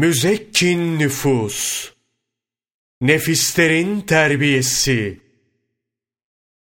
[0.00, 1.90] Müzekkin nüfus,
[3.00, 5.20] nefislerin terbiyesi,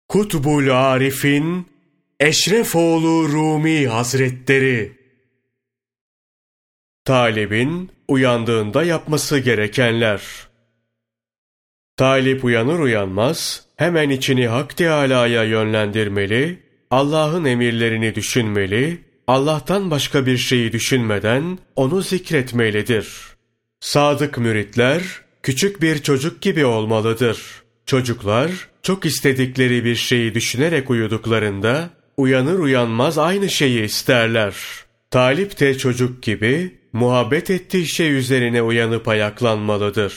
[0.08, 1.68] Kutbul Arif'in
[2.20, 4.98] Eşrefoğlu Rumi Hazretleri,
[7.06, 10.22] Talibin uyandığında yapması gerekenler.
[11.98, 20.72] Talip uyanır uyanmaz hemen içini Hak Teâlâ'ya yönlendirmeli, Allah'ın emirlerini düşünmeli, Allah'tan başka bir şeyi
[20.74, 23.08] düşünmeden onu zikretmelidir.
[23.80, 25.02] Sadık müritler
[25.44, 27.42] küçük bir çocuk gibi olmalıdır.
[27.86, 28.52] Çocuklar
[28.84, 34.56] çok istedikleri bir şeyi düşünerek uyuduklarında uyanır uyanmaz aynı şeyi isterler.
[35.12, 40.14] Talip de çocuk gibi muhabbet ettiği şey üzerine uyanıp ayaklanmalıdır.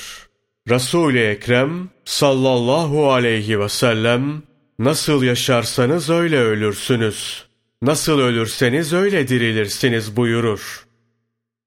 [0.69, 4.43] Resul-i Ekrem sallallahu aleyhi ve sellem
[4.79, 7.50] nasıl yaşarsanız öyle ölürsünüz.
[7.83, 10.87] Nasıl ölürseniz öyle dirilirsiniz buyurur.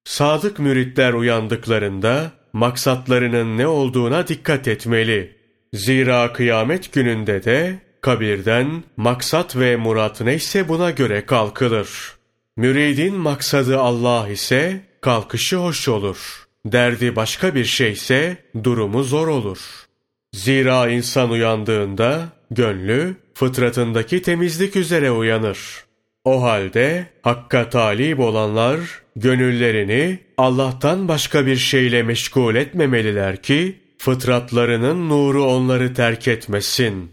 [0.04, 5.36] Sadık müritler uyandıklarında maksatlarının ne olduğuna dikkat etmeli.
[5.74, 11.90] Zira kıyamet gününde de kabirden maksat ve murat neyse buna göre kalkılır.
[12.58, 16.48] Müridin maksadı Allah ise kalkışı hoş olur.
[16.66, 19.60] Derdi başka bir şeyse durumu zor olur.
[20.34, 25.84] Zira insan uyandığında gönlü fıtratındaki temizlik üzere uyanır.
[26.26, 28.80] O halde hakka talip olanlar
[29.16, 37.12] gönüllerini Allah'tan başka bir şeyle meşgul etmemeliler ki fıtratlarının nuru onları terk etmesin.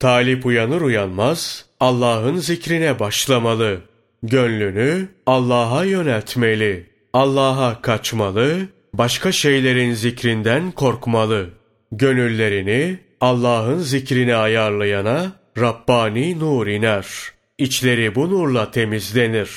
[0.00, 3.80] Talip uyanır uyanmaz Allah'ın zikrine başlamalı.
[4.22, 6.86] Gönlünü Allah'a yöneltmeli.
[7.12, 11.50] Allah'a kaçmalı, başka şeylerin zikrinden korkmalı.
[11.92, 17.35] Gönüllerini Allah'ın zikrine ayarlayana Rabbani nur iner.
[17.58, 19.50] İçleri bu nurla temizlenir.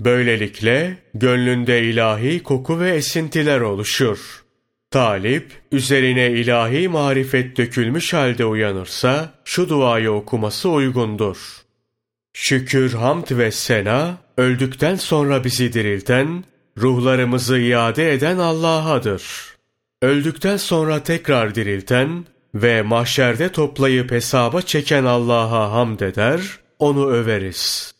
[0.00, 4.44] Böylelikle gönlünde ilahi koku ve esintiler oluşur.
[4.90, 11.36] Talip, üzerine ilahi marifet dökülmüş halde uyanırsa, şu duayı okuması uygundur.
[12.32, 16.44] Şükür, hamd ve sena, öldükten sonra bizi dirilten,
[16.78, 19.22] ruhlarımızı iade eden Allah'adır.
[20.02, 22.24] Öldükten sonra tekrar dirilten
[22.54, 26.40] ve mahşerde toplayıp hesaba çeken Allah'a hamd eder,
[26.84, 27.94] onu överiz.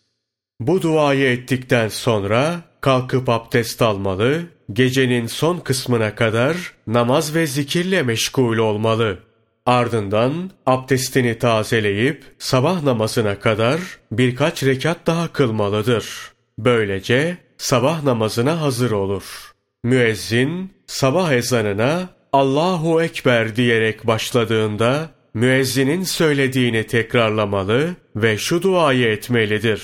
[0.61, 6.57] Bu duayı ettikten sonra kalkıp abdest almalı, gecenin son kısmına kadar
[6.87, 9.19] namaz ve zikirle meşgul olmalı.
[9.67, 13.81] Ardından abdestini tazeleyip sabah namazına kadar
[14.13, 16.33] birkaç rekat daha kılmalıdır.
[16.59, 19.53] Böylece sabah namazına hazır olur.
[19.85, 29.83] Müezzin sabah ezanına Allahu Ekber diyerek başladığında müezzinin söylediğini tekrarlamalı ve şu duayı etmelidir.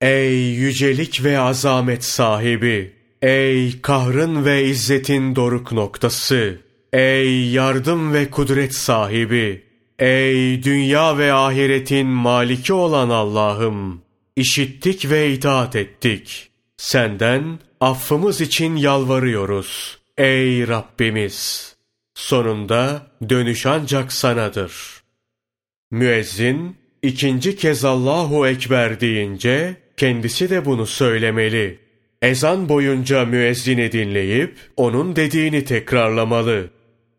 [0.00, 2.92] Ey yücelik ve azamet sahibi!
[3.22, 6.58] Ey kahrın ve izzetin doruk noktası!
[6.92, 9.64] Ey yardım ve kudret sahibi!
[9.98, 14.02] Ey dünya ve ahiretin maliki olan Allah'ım!
[14.36, 16.50] İşittik ve itaat ettik.
[16.76, 19.98] Senden affımız için yalvarıyoruz.
[20.18, 21.71] Ey Rabbimiz!
[22.14, 25.02] Sonunda dönüş ancak sanadır.
[25.90, 31.78] Müezzin ikinci kez Allahu Ekber deyince kendisi de bunu söylemeli.
[32.22, 36.70] Ezan boyunca müezzini dinleyip onun dediğini tekrarlamalı.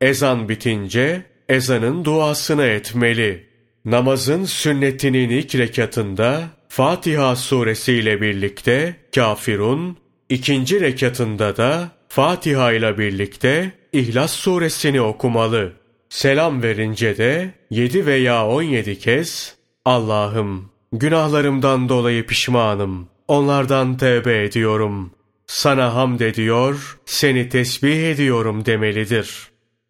[0.01, 3.45] Ezan bitince ezanın duasını etmeli.
[3.85, 9.97] Namazın sünnetinin ilk rekatında Fatiha suresiyle birlikte Kafirun,
[10.29, 15.73] ikinci rekatında da Fatiha ile birlikte İhlas suresini okumalı.
[16.09, 19.55] Selam verince de yedi veya on yedi kez
[19.85, 23.07] Allah'ım günahlarımdan dolayı pişmanım.
[23.27, 25.11] Onlardan tevbe ediyorum.
[25.47, 29.47] Sana hamd ediyor, seni tesbih ediyorum demelidir.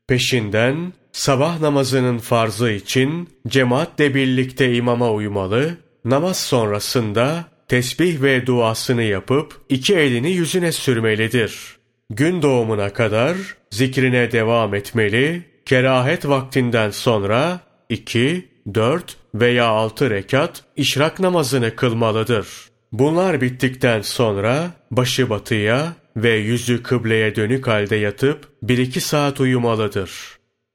[0.08, 9.62] Peşinden sabah namazının farzı için cemaatle birlikte imama uymalı namaz sonrasında tesbih ve duasını yapıp
[9.70, 11.83] iki elini yüzüne sürmelidir.
[12.16, 13.38] Gün doğumuna kadar
[13.72, 22.48] zikrine devam etmeli, kerahet vaktinden sonra iki, dört veya altı rekat işrak namazını kılmalıdır.
[22.92, 30.12] Bunlar bittikten sonra başı batıya ve yüzü kıbleye dönük halde yatıp bir iki saat uyumalıdır.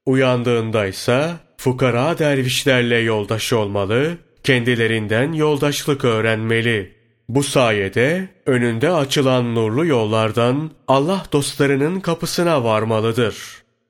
[0.05, 6.98] Uyandığında ise fukara dervişlerle yoldaş olmalı kendilerinden yoldaşlık öğrenmeli.
[7.29, 13.35] Bu sayede önünde açılan nurlu yollardan Allah dostlarının kapısına varmalıdır.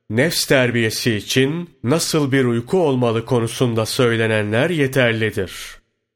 [0.10, 5.52] Nefs terbiyesi için nasıl bir uyku olmalı konusunda söylenenler yeterlidir.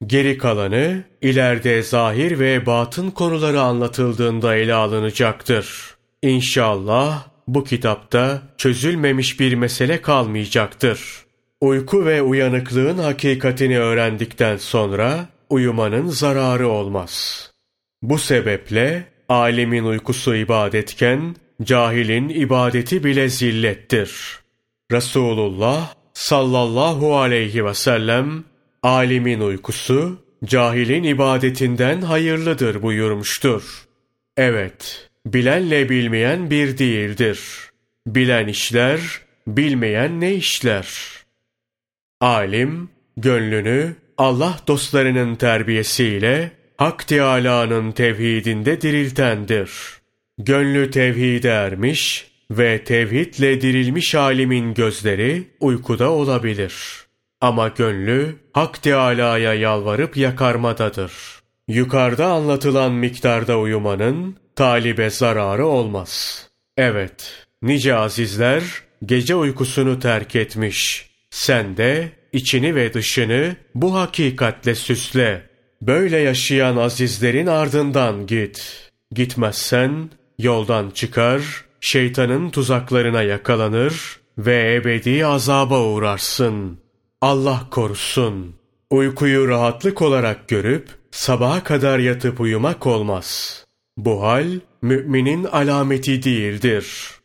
[0.06, 5.96] Geri kalanı ileride zahir ve batın konuları anlatıldığında ele alınacaktır.
[6.22, 11.24] İnşallah bu kitapta çözülmemiş bir mesele kalmayacaktır.
[11.62, 17.52] Uyku ve uyanıklığın hakikatini öğrendikten sonra uyumanın zararı olmaz.
[18.02, 24.40] Bu sebeple alimin uykusu ibadetken cahilin ibadeti bile zillettir.
[24.92, 28.44] Resulullah sallallahu aleyhi ve sellem
[28.84, 33.88] alimin uykusu cahilin ibadetinden hayırlıdır buyurmuştur.
[34.38, 37.40] Evet, bilenle bilmeyen bir değildir.
[38.08, 39.00] Bilen işler,
[39.48, 40.88] bilmeyen ne işler?
[42.22, 49.72] Alim, gönlünü Allah dostlarının terbiyesiyle Hak Teâlâ'nın tevhidinde diriltendir.
[50.38, 56.74] Gönlü tevhide ermiş ve tevhidle dirilmiş alimin gözleri uykuda olabilir.
[57.42, 61.12] Ama gönlü Hak Teâlâ'ya yalvarıp yakarmadadır.
[61.68, 66.44] Yukarıda anlatılan miktarda uyumanın talibe zararı olmaz.
[66.78, 68.64] Evet, nice azizler
[69.06, 71.10] gece uykusunu terk etmiş.
[71.30, 75.50] Sen de içini ve dışını bu hakikatle süsle.
[75.82, 78.90] Böyle yaşayan azizlerin ardından git.
[79.12, 80.10] Gitmezsen
[80.40, 86.78] yoldan çıkar, şeytanın tuzaklarına yakalanır ve ebedi azaba uğrarsın.
[87.22, 88.56] Allah korusun.
[88.90, 93.60] Uykuyu rahatlık olarak görüp sabaha kadar yatıp uyumak olmaz.
[93.98, 94.48] Bu hal
[94.82, 97.23] müminin alameti değildir.''